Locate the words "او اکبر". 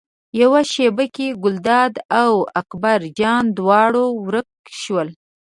2.21-2.99